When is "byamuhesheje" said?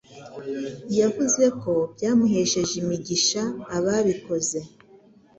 1.93-2.73